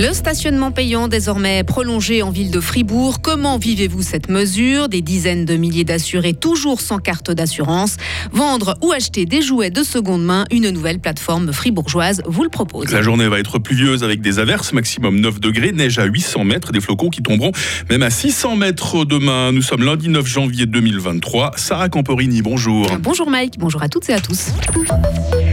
Le 0.00 0.12
stationnement 0.14 0.72
payant 0.72 1.06
désormais 1.06 1.64
prolongé 1.64 2.22
en 2.22 2.30
ville 2.30 2.50
de 2.50 2.60
Fribourg. 2.60 3.20
Comment 3.20 3.58
vivez-vous 3.58 4.02
cette 4.02 4.28
mesure? 4.28 4.88
Des 4.88 5.02
dizaines 5.02 5.44
de 5.44 5.54
milliers 5.54 5.84
d'assurés 5.84 6.32
toujours 6.32 6.80
sans 6.80 6.98
carte 6.98 7.30
d'assurance. 7.30 7.98
Vendre 8.32 8.76
ou 8.82 8.92
acheter 8.92 9.26
des 9.26 9.42
jouets 9.42 9.70
de 9.70 9.82
seconde 9.82 10.24
main, 10.24 10.44
une 10.50 10.70
nouvelle 10.70 10.98
plateforme 10.98 11.52
fribourgeoise 11.52 12.22
vous 12.26 12.42
le 12.42 12.48
propose. 12.48 12.90
La 12.90 13.02
journée 13.02 13.28
va 13.28 13.38
être 13.38 13.58
pluvieuse 13.58 14.02
avec 14.02 14.22
des 14.22 14.38
averses, 14.38 14.72
maximum 14.72 15.20
9 15.20 15.40
degrés, 15.40 15.72
neige 15.72 15.98
à 15.98 16.04
800 16.04 16.44
mètres, 16.44 16.72
des 16.72 16.80
flocons 16.80 17.10
qui 17.10 17.22
tomberont 17.22 17.52
même 17.90 18.02
à 18.02 18.10
600 18.10 18.56
mètres 18.56 19.04
demain. 19.04 19.52
Nous 19.52 19.62
sommes 19.62 19.84
lundi 19.84 20.08
9 20.08 20.26
janvier 20.26 20.66
2023. 20.66 21.52
Sarah 21.56 21.88
Camporini, 21.90 22.40
bonjour. 22.40 22.86
Bonjour 23.00 23.30
Mike, 23.30 23.54
bonjour 23.58 23.82
à 23.82 23.88
toutes 23.88 24.08
et 24.08 24.14
à 24.14 24.20
tous. 24.20 24.48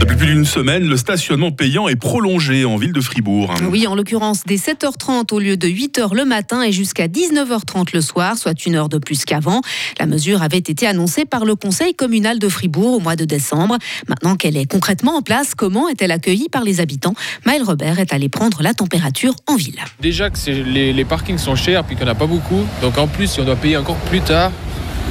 Depuis 0.00 0.16
plus 0.16 0.26
d'une 0.26 0.46
semaine, 0.46 0.88
le 0.88 0.96
stationnement 0.96 1.52
payant 1.52 1.88
est 1.88 1.96
prolongé 1.96 2.64
en 2.64 2.76
ville 2.76 2.92
de 2.92 3.00
Fribourg. 3.00 3.54
Oui, 3.70 3.86
en 3.86 3.94
l'occurrence 3.94 4.29
dès 4.46 4.56
7h30 4.56 5.32
au 5.34 5.38
lieu 5.38 5.56
de 5.56 5.68
8h 5.68 6.14
le 6.14 6.24
matin 6.24 6.62
et 6.62 6.72
jusqu'à 6.72 7.08
19h30 7.08 7.94
le 7.94 8.00
soir, 8.00 8.38
soit 8.38 8.64
une 8.66 8.74
heure 8.74 8.88
de 8.88 8.98
plus 8.98 9.24
qu'avant. 9.24 9.60
La 9.98 10.06
mesure 10.06 10.42
avait 10.42 10.58
été 10.58 10.86
annoncée 10.86 11.24
par 11.24 11.44
le 11.44 11.54
conseil 11.54 11.94
communal 11.94 12.38
de 12.38 12.48
Fribourg 12.48 12.94
au 12.94 13.00
mois 13.00 13.16
de 13.16 13.24
décembre. 13.24 13.78
Maintenant 14.08 14.36
qu'elle 14.36 14.56
est 14.56 14.70
concrètement 14.70 15.16
en 15.16 15.22
place, 15.22 15.54
comment 15.54 15.88
est-elle 15.88 16.12
accueillie 16.12 16.48
par 16.48 16.64
les 16.64 16.80
habitants? 16.80 17.14
Maël 17.44 17.62
Robert 17.62 17.98
est 17.98 18.12
allé 18.12 18.28
prendre 18.28 18.62
la 18.62 18.74
température 18.74 19.34
en 19.46 19.56
ville. 19.56 19.80
Déjà 20.00 20.30
que 20.30 20.50
les, 20.50 21.04
parkings 21.04 21.38
sont 21.38 21.56
chers 21.56 21.84
puis 21.84 21.96
qu'il 21.96 22.04
n'y 22.04 22.10
en 22.10 22.14
a 22.14 22.16
pas 22.16 22.26
beaucoup, 22.26 22.64
donc 22.82 22.98
en 22.98 23.06
plus 23.06 23.26
si 23.26 23.40
on 23.40 23.44
doit 23.44 23.56
payer 23.56 23.76
encore 23.76 23.96
plus 23.96 24.20
tard, 24.20 24.52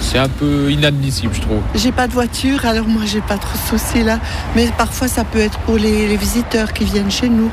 c'est 0.01 0.17
un 0.17 0.29
peu 0.29 0.71
inadmissible, 0.71 1.33
je 1.33 1.41
trouve. 1.41 1.61
J'ai 1.75 1.91
pas 1.91 2.07
de 2.07 2.13
voiture, 2.13 2.65
alors 2.65 2.87
moi 2.87 3.03
j'ai 3.05 3.21
pas 3.21 3.37
trop 3.37 3.53
de 3.57 3.79
soucis 3.79 4.03
là. 4.03 4.19
Mais 4.55 4.69
parfois 4.77 5.07
ça 5.07 5.23
peut 5.23 5.39
être 5.39 5.59
pour 5.59 5.77
les, 5.77 6.17
visiteurs 6.17 6.73
qui 6.73 6.85
viennent 6.85 7.11
chez 7.11 7.29
nous. 7.29 7.49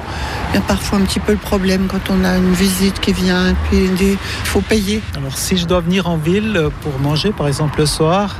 Il 0.50 0.56
y 0.56 0.58
a 0.58 0.62
parfois 0.62 0.98
un 0.98 1.02
petit 1.02 1.20
peu 1.20 1.32
le 1.32 1.38
problème 1.38 1.86
quand 1.88 2.10
on 2.10 2.24
a 2.24 2.36
une 2.36 2.52
visite 2.52 3.00
qui 3.00 3.12
vient 3.12 3.50
et 3.50 3.54
puis 3.68 3.88
il 4.00 4.16
faut 4.44 4.60
payer. 4.60 5.02
Alors 5.16 5.36
si 5.36 5.56
je 5.56 5.66
dois 5.66 5.80
venir 5.80 6.08
en 6.08 6.16
ville 6.16 6.68
pour 6.82 6.98
manger, 7.00 7.30
par 7.30 7.48
exemple 7.48 7.78
le 7.78 7.86
soir, 7.86 8.36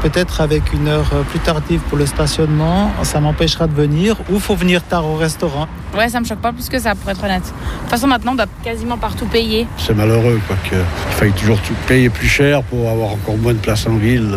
peut-être 0.00 0.40
avec 0.40 0.72
une 0.72 0.88
heure 0.88 1.08
plus 1.30 1.38
tardive 1.40 1.80
pour 1.88 1.98
le 1.98 2.06
stationnement, 2.06 2.90
ça 3.02 3.20
m'empêchera 3.20 3.66
de 3.66 3.74
venir 3.74 4.16
ou 4.30 4.38
faut 4.38 4.54
venir 4.54 4.82
tard 4.82 5.06
au 5.06 5.16
restaurant. 5.16 5.68
Ouais, 5.96 6.08
ça 6.08 6.20
me 6.20 6.24
choque 6.24 6.38
pas 6.38 6.52
plus 6.52 6.68
que 6.68 6.78
ça 6.78 6.94
pour 6.94 7.10
être 7.10 7.22
honnête. 7.24 7.42
De 7.42 7.80
toute 7.80 7.90
façon, 7.90 8.06
maintenant, 8.06 8.32
on 8.32 8.36
doit 8.36 8.46
quasiment 8.62 8.96
partout 8.96 9.26
payer. 9.26 9.66
C'est 9.76 9.94
malheureux, 9.94 10.40
quoi, 10.46 10.56
qu'il 10.68 10.78
faille 11.10 11.32
toujours 11.32 11.58
payer 11.86 12.08
plus 12.08 12.28
cher 12.28 12.62
pour 12.62 12.88
avoir 12.88 13.10
encore 13.10 13.36
moins 13.36 13.52
de 13.52 13.58
place 13.58 13.86
en 13.86 13.96
ville. 13.96 14.34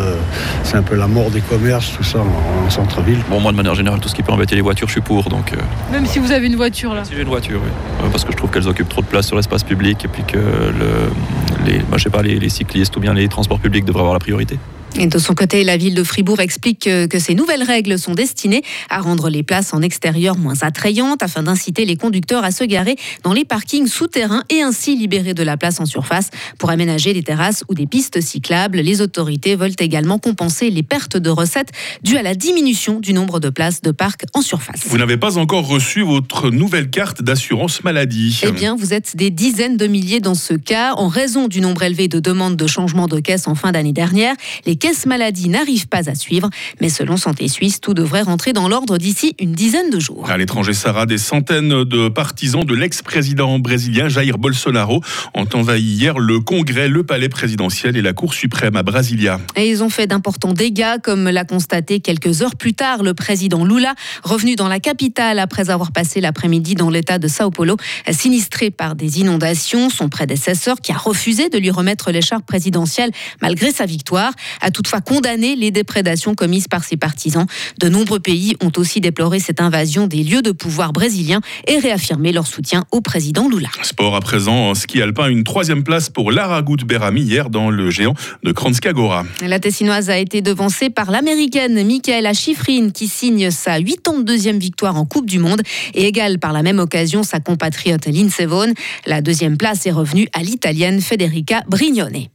C'est 0.64 0.76
un 0.76 0.82
peu 0.82 0.96
la 0.96 1.06
mort 1.06 1.30
des 1.30 1.40
commerces, 1.40 1.92
tout 1.96 2.02
ça, 2.02 2.18
en, 2.18 2.70
centre-ville. 2.70 3.18
Bon, 3.30 3.40
moi, 3.40 3.52
de 3.52 3.56
manière 3.56 3.74
générale, 3.74 4.00
tout 4.00 4.08
ce 4.08 4.14
qui 4.14 4.22
peut 4.22 4.32
embêter 4.32 4.56
les 4.56 4.62
voitures, 4.62 4.88
je 4.88 4.92
suis 4.92 5.00
pour. 5.00 5.28
Donc, 5.28 5.52
euh, 5.52 5.56
Même 5.92 6.06
si 6.06 6.18
vous 6.18 6.32
avez 6.32 6.46
une 6.46 6.56
voiture, 6.56 6.94
là 6.94 7.04
Si 7.04 7.14
j'ai 7.14 7.22
une 7.22 7.28
voiture, 7.28 7.60
oui. 7.62 8.08
parce 8.10 8.24
que 8.24 8.32
je 8.32 8.36
trouve 8.36 8.50
qu'elles 8.50 8.68
occupent 8.68 8.88
trop 8.88 9.02
de 9.02 9.06
place 9.06 9.26
sur 9.26 9.36
l'espace 9.36 9.62
public 9.62 10.04
et 10.04 10.08
puis 10.08 10.24
que 10.24 10.38
le, 10.38 11.66
les, 11.66 11.78
bah, 11.78 11.96
je 11.98 12.04
sais 12.04 12.10
pas, 12.10 12.22
les 12.22 12.48
cyclistes 12.48 12.96
ou 12.96 13.00
bien 13.00 13.14
les 13.14 13.28
transports 13.28 13.60
publics 13.60 13.84
devraient 13.84 14.00
avoir 14.00 14.14
la 14.14 14.20
priorité. 14.20 14.58
Et 14.96 15.08
de 15.08 15.18
son 15.18 15.34
côté, 15.34 15.64
la 15.64 15.76
ville 15.76 15.94
de 15.94 16.04
Fribourg 16.04 16.38
explique 16.38 16.82
que, 16.84 17.18
ces 17.18 17.34
nouvelles 17.34 17.64
règles 17.64 17.98
sont 17.98 18.14
destinées 18.14 18.62
à 18.88 19.00
rendre 19.00 19.28
les 19.28 19.42
places 19.42 19.74
en 19.74 19.82
extérieur 19.82 20.36
moins 20.38 20.62
attrayantes 20.62 21.22
afin 21.22 21.42
d'inciter 21.42 21.84
les 21.84 21.96
conducteurs 21.96 22.44
à 22.44 22.52
se 22.52 22.62
garer 22.62 22.94
dans 23.24 23.32
les 23.32 23.44
parkings 23.44 23.88
souterrains 23.88 24.44
et 24.50 24.62
ainsi 24.62 24.96
libérer 24.96 25.34
de 25.34 25.42
la 25.42 25.56
place 25.56 25.80
en 25.80 25.86
surface 25.86 26.30
pour 26.58 26.70
aménager 26.70 27.12
des 27.12 27.24
terrasses 27.24 27.64
ou 27.68 27.74
des 27.74 27.86
pistes 27.86 28.20
cyclables. 28.20 28.78
Les 28.78 29.00
autorités 29.00 29.56
veulent 29.56 29.74
également 29.80 30.18
compenser 30.18 30.70
les 30.70 30.84
pertes 30.84 31.16
de 31.16 31.30
recettes 31.30 31.72
dues 32.04 32.16
à 32.16 32.22
la 32.22 32.36
diminution 32.36 33.00
du 33.00 33.14
nombre 33.14 33.40
de 33.40 33.48
places 33.48 33.82
de 33.82 33.90
parc 33.90 34.24
en 34.32 34.42
surface. 34.42 34.82
Vous 34.86 34.98
n'avez 34.98 35.16
pas 35.16 35.38
encore 35.38 35.66
reçu 35.66 36.02
votre 36.02 36.50
nouvelle 36.50 36.90
carte 36.90 37.20
d'assurance 37.20 37.82
maladie. 37.82 38.40
Eh 38.46 38.52
bien, 38.52 38.76
vous 38.76 38.94
êtes 38.94 39.16
des 39.16 39.30
dizaines 39.30 39.76
de 39.76 39.88
milliers 39.88 40.20
dans 40.20 40.34
ce 40.34 40.54
cas 40.54 40.94
en 40.94 41.08
raison 41.08 41.48
du 41.48 41.60
nombre 41.60 41.82
élevé 41.82 42.06
de 42.06 42.20
demandes 42.20 42.56
de 42.56 42.66
changement 42.68 43.08
de 43.08 43.18
caisse 43.18 43.48
en 43.48 43.56
fin 43.56 43.72
d'année 43.72 43.92
dernière. 43.92 44.36
Les 44.66 44.76
caisse 44.84 45.06
maladie 45.06 45.48
n'arrive 45.48 45.88
pas 45.88 46.10
à 46.10 46.14
suivre, 46.14 46.50
mais 46.78 46.90
selon 46.90 47.16
Santé 47.16 47.48
Suisse, 47.48 47.80
tout 47.80 47.94
devrait 47.94 48.20
rentrer 48.20 48.52
dans 48.52 48.68
l'ordre 48.68 48.98
d'ici 48.98 49.34
une 49.40 49.52
dizaine 49.52 49.88
de 49.88 49.98
jours. 49.98 50.28
À 50.28 50.36
l'étranger, 50.36 50.74
Sarah, 50.74 51.06
des 51.06 51.16
centaines 51.16 51.84
de 51.84 52.10
partisans 52.10 52.64
de 52.64 52.74
l'ex-président 52.74 53.58
brésilien 53.58 54.10
Jair 54.10 54.36
Bolsonaro 54.36 55.00
ont 55.32 55.48
envahi 55.54 55.80
hier 55.80 56.18
le 56.18 56.40
Congrès, 56.40 56.88
le 56.88 57.02
palais 57.02 57.30
présidentiel 57.30 57.96
et 57.96 58.02
la 58.02 58.12
Cour 58.12 58.34
suprême 58.34 58.76
à 58.76 58.82
Brasilia. 58.82 59.40
Et 59.56 59.70
ils 59.70 59.82
ont 59.82 59.88
fait 59.88 60.06
d'importants 60.06 60.52
dégâts, 60.52 61.00
comme 61.02 61.30
l'a 61.30 61.46
constaté 61.46 62.00
quelques 62.00 62.42
heures 62.42 62.56
plus 62.56 62.74
tard 62.74 63.02
le 63.02 63.14
président 63.14 63.64
Lula, 63.64 63.94
revenu 64.22 64.54
dans 64.54 64.68
la 64.68 64.80
capitale 64.80 65.38
après 65.38 65.70
avoir 65.70 65.92
passé 65.92 66.20
l'après-midi 66.20 66.74
dans 66.74 66.90
l'état 66.90 67.18
de 67.18 67.26
Sao 67.26 67.50
Paulo, 67.50 67.78
sinistré 68.10 68.70
par 68.70 68.96
des 68.96 69.20
inondations. 69.20 69.88
Son 69.88 70.10
prédécesseur, 70.10 70.76
qui 70.82 70.92
a 70.92 70.98
refusé 70.98 71.48
de 71.48 71.56
lui 71.56 71.70
remettre 71.70 72.10
l'écharpe 72.10 72.44
présidentielle 72.44 73.12
malgré 73.40 73.72
sa 73.72 73.86
victoire, 73.86 74.34
a 74.60 74.73
toutefois 74.74 75.00
condamné 75.00 75.56
les 75.56 75.70
déprédations 75.70 76.34
commises 76.34 76.68
par 76.68 76.84
ses 76.84 76.98
partisans. 76.98 77.46
De 77.80 77.88
nombreux 77.88 78.20
pays 78.20 78.56
ont 78.60 78.72
aussi 78.76 79.00
déploré 79.00 79.38
cette 79.38 79.60
invasion 79.60 80.06
des 80.06 80.22
lieux 80.22 80.42
de 80.42 80.50
pouvoir 80.50 80.92
brésiliens 80.92 81.40
et 81.66 81.78
réaffirmé 81.78 82.32
leur 82.32 82.46
soutien 82.46 82.84
au 82.90 83.00
président 83.00 83.48
Lula. 83.48 83.68
Sport 83.82 84.16
à 84.16 84.20
présent, 84.20 84.70
en 84.70 84.74
ski 84.74 85.00
alpin, 85.00 85.28
une 85.28 85.44
troisième 85.44 85.84
place 85.84 86.10
pour 86.10 86.30
Lara 86.32 86.60
Berami 86.62 87.22
hier 87.22 87.50
dans 87.50 87.70
le 87.70 87.90
géant 87.90 88.14
de 88.42 88.52
Kranjska 88.52 88.92
Gora. 88.92 89.24
La 89.46 89.60
Tessinoise 89.60 90.10
a 90.10 90.18
été 90.18 90.42
devancée 90.42 90.90
par 90.90 91.10
l'américaine 91.10 91.84
Michaela 91.86 92.34
Schifrin 92.34 92.90
qui 92.90 93.06
signe 93.06 93.50
sa 93.50 93.78
82e 93.78 94.58
victoire 94.58 94.96
en 94.96 95.06
Coupe 95.06 95.26
du 95.26 95.38
Monde 95.38 95.62
et 95.94 96.06
égale 96.06 96.38
par 96.38 96.52
la 96.52 96.62
même 96.62 96.80
occasion 96.80 97.22
sa 97.22 97.38
compatriote 97.38 98.06
Lindsey 98.06 98.46
Vonn. 98.46 98.74
La 99.06 99.22
deuxième 99.22 99.56
place 99.56 99.86
est 99.86 99.92
revenue 99.92 100.28
à 100.32 100.42
l'italienne 100.42 101.00
Federica 101.00 101.62
Brignone. 101.68 102.26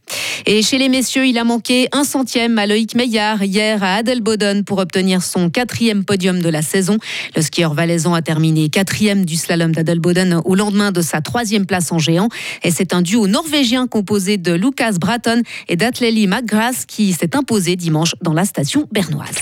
Et 0.46 0.62
chez 0.62 0.78
les 0.78 0.88
messieurs, 0.88 1.26
il 1.26 1.36
a 1.38 1.44
manqué 1.44 1.88
un 1.92 2.04
centième 2.30 2.60
à 2.60 2.66
Loïc 2.68 2.94
Meillard 2.94 3.42
hier 3.42 3.82
à 3.82 3.96
Adelboden 3.96 4.62
pour 4.62 4.78
obtenir 4.78 5.20
son 5.20 5.50
quatrième 5.50 6.04
podium 6.04 6.40
de 6.40 6.48
la 6.48 6.62
saison. 6.62 6.96
Le 7.34 7.42
skieur 7.42 7.74
valaisan 7.74 8.14
a 8.14 8.22
terminé 8.22 8.68
quatrième 8.68 9.24
du 9.24 9.34
slalom 9.34 9.72
d'Adelboden 9.72 10.40
au 10.44 10.54
lendemain 10.54 10.92
de 10.92 11.02
sa 11.02 11.22
troisième 11.22 11.66
place 11.66 11.90
en 11.90 11.98
géant. 11.98 12.28
Et 12.62 12.70
c'est 12.70 12.94
un 12.94 13.02
duo 13.02 13.26
norvégien 13.26 13.88
composé 13.88 14.36
de 14.36 14.52
Lucas 14.52 14.92
Bratton 14.92 15.42
et 15.66 15.74
d'Atleli 15.74 16.28
McGrath 16.28 16.86
qui 16.86 17.12
s'est 17.14 17.34
imposé 17.34 17.74
dimanche 17.74 18.14
dans 18.22 18.32
la 18.32 18.44
station 18.44 18.86
bernoise. 18.92 19.40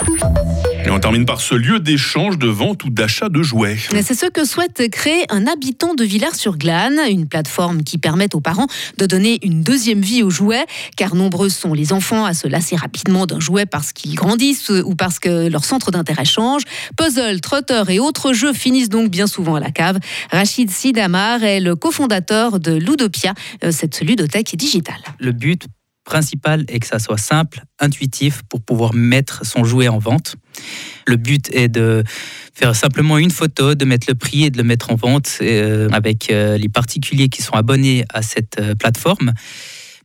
Et 0.87 0.91
on 0.91 0.99
termine 0.99 1.27
par 1.27 1.43
ce 1.43 1.55
lieu 1.55 1.81
d'échange, 1.81 2.39
de 2.39 2.49
vente 2.49 2.85
ou 2.85 2.89
d'achat 2.89 3.29
de 3.29 3.43
jouets. 3.43 3.77
C'est 4.01 4.15
ce 4.15 4.31
que 4.31 4.47
souhaite 4.47 4.89
créer 4.91 5.27
un 5.29 5.47
habitant 5.47 5.95
de 5.95 6.05
Villars-sur-Glane, 6.05 7.01
une 7.11 7.27
plateforme 7.27 7.83
qui 7.83 7.99
permet 7.99 8.35
aux 8.35 8.41
parents 8.41 8.69
de 8.97 9.05
donner 9.05 9.41
une 9.43 9.63
deuxième 9.63 10.01
vie 10.01 10.23
aux 10.23 10.31
jouets, 10.31 10.65
car 10.97 11.15
nombreux 11.15 11.51
sont 11.51 11.75
les 11.75 11.93
enfants 11.93 12.25
à 12.25 12.33
se 12.33 12.49
lasser 12.49 12.78
rapidement 12.79 13.27
d'un 13.27 13.41
jouet 13.41 13.67
parce 13.67 13.93
qu'ils 13.93 14.15
grandissent 14.15 14.71
ou 14.71 14.95
parce 14.95 15.19
que 15.19 15.49
leur 15.49 15.65
centre 15.65 15.91
d'intérêt 15.91 16.25
change. 16.25 16.63
Puzzle, 16.97 17.41
trotter 17.41 17.83
et 17.89 18.01
autres 18.01 18.33
jeux 18.33 18.53
finissent 18.53 18.89
donc 18.89 19.11
bien 19.11 19.27
souvent 19.27 19.57
à 19.57 19.61
la 19.61 19.71
cave. 19.71 19.99
Rachid 20.31 20.71
Sidamar 20.71 21.43
est 21.43 21.61
le 21.61 21.77
cofondateur 21.77 22.61
de 22.61 22.73
Ludopia, 22.73 23.35
euh, 23.65 23.73
cette 23.73 24.01
ludothèque 24.01 24.57
digitale. 24.57 25.01
Le 25.19 25.33
but 25.33 25.67
principal 26.05 26.65
est 26.69 26.81
que 26.81 26.87
ça 26.87 26.99
soit 26.99 27.19
simple, 27.19 27.63
intuitif 27.79 28.43
pour 28.49 28.63
pouvoir 28.63 28.95
mettre 28.95 29.45
son 29.45 29.65
jouet 29.65 29.89
en 29.89 29.99
vente. 29.99 30.37
Le 31.07 31.17
but 31.17 31.51
est 31.53 31.69
de 31.69 32.03
faire 32.55 32.75
simplement 32.75 33.19
une 33.19 33.31
photo, 33.31 33.75
de 33.75 33.85
mettre 33.85 34.07
le 34.09 34.15
prix 34.15 34.45
et 34.45 34.51
de 34.51 34.57
le 34.57 34.65
mettre 34.65 34.91
en 34.91 34.95
vente 34.95 35.39
euh, 35.43 35.89
avec 35.93 36.31
euh, 36.31 36.57
les 36.57 36.71
particuliers 36.71 37.29
qui 37.29 37.43
sont 37.43 37.53
abonnés 37.53 38.05
à 38.13 38.23
cette 38.23 38.61
plateforme. 38.79 39.33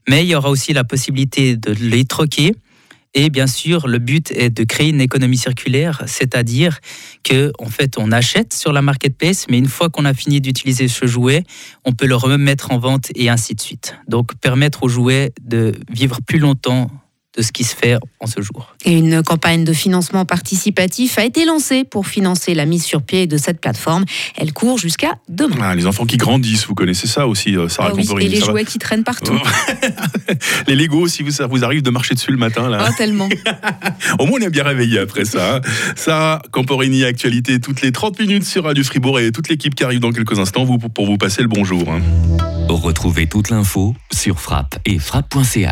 Mais 0.08 0.24
il 0.24 0.28
y 0.28 0.34
aura 0.34 0.50
aussi 0.50 0.72
la 0.72 0.84
possibilité 0.84 1.56
de 1.56 1.72
les 1.72 2.04
troquer 2.04 2.54
et 3.14 3.30
bien 3.30 3.46
sûr, 3.46 3.86
le 3.86 3.98
but 3.98 4.32
est 4.32 4.50
de 4.50 4.64
créer 4.64 4.88
une 4.88 5.00
économie 5.00 5.36
circulaire, 5.36 6.02
c'est-à-dire 6.06 6.80
que 7.22 7.52
en 7.60 7.70
fait, 7.70 7.96
on 7.96 8.10
achète 8.10 8.52
sur 8.52 8.72
la 8.72 8.82
marketplace, 8.82 9.46
mais 9.48 9.58
une 9.58 9.68
fois 9.68 9.88
qu'on 9.88 10.04
a 10.04 10.14
fini 10.14 10.40
d'utiliser 10.40 10.88
ce 10.88 11.06
jouet, 11.06 11.44
on 11.84 11.92
peut 11.92 12.06
le 12.06 12.16
remettre 12.16 12.72
en 12.72 12.78
vente 12.78 13.12
et 13.14 13.28
ainsi 13.28 13.54
de 13.54 13.60
suite. 13.60 13.96
Donc, 14.08 14.34
permettre 14.40 14.82
au 14.82 14.88
jouet 14.88 15.32
de 15.40 15.72
vivre 15.92 16.18
plus 16.26 16.40
longtemps 16.40 16.90
de 17.36 17.42
ce 17.42 17.52
qui 17.52 17.64
se 17.64 17.74
fait 17.74 17.96
en 18.20 18.26
ce 18.26 18.40
jour. 18.40 18.74
Et 18.84 18.92
une 18.92 19.22
campagne 19.22 19.64
de 19.64 19.72
financement 19.72 20.24
participatif 20.24 21.18
a 21.18 21.24
été 21.24 21.44
lancée 21.44 21.84
pour 21.84 22.06
financer 22.06 22.54
la 22.54 22.66
mise 22.66 22.84
sur 22.84 23.02
pied 23.02 23.26
de 23.26 23.36
cette 23.36 23.60
plateforme. 23.60 24.04
Elle 24.36 24.52
court 24.52 24.78
jusqu'à 24.78 25.14
demain. 25.28 25.56
Ah, 25.60 25.74
les 25.74 25.86
enfants 25.86 26.06
qui 26.06 26.16
grandissent, 26.16 26.66
vous 26.66 26.74
connaissez 26.74 27.06
ça 27.06 27.26
aussi, 27.26 27.56
euh, 27.56 27.68
Sarah 27.68 27.92
oh 27.92 28.18
Et 28.18 28.28
les 28.28 28.40
jouets 28.40 28.64
qui 28.64 28.78
traînent 28.78 29.04
partout. 29.04 29.38
les 30.68 30.76
Lego, 30.76 31.08
si 31.08 31.22
vous, 31.22 31.30
ça 31.30 31.46
vous 31.46 31.64
arrive 31.64 31.82
de 31.82 31.90
marcher 31.90 32.14
dessus 32.14 32.30
le 32.30 32.36
matin. 32.36 32.68
Là. 32.68 32.86
Oh, 32.88 32.92
tellement. 32.96 33.28
Au 34.18 34.26
moins, 34.26 34.38
on 34.40 34.44
est 34.44 34.50
bien 34.50 34.64
réveillé 34.64 34.98
après 34.98 35.24
ça. 35.24 35.56
Hein. 35.56 35.60
Sarah 35.96 36.42
Camporini, 36.50 37.04
actualité 37.04 37.60
toutes 37.60 37.82
les 37.82 37.92
30 37.92 38.18
minutes 38.20 38.44
sur 38.44 38.64
Radio 38.64 38.84
Fribourg 38.84 39.18
et 39.18 39.32
toute 39.32 39.48
l'équipe 39.48 39.74
qui 39.74 39.84
arrive 39.84 40.00
dans 40.00 40.12
quelques 40.12 40.38
instants 40.38 40.66
pour 40.66 41.06
vous 41.06 41.18
passer 41.18 41.42
le 41.42 41.48
bonjour. 41.48 41.90
Hein. 41.90 42.00
Retrouvez 42.68 43.26
toute 43.26 43.50
l'info 43.50 43.94
sur 44.12 44.40
frappe 44.40 44.78
et 44.84 44.98
frappe.ch. 44.98 45.62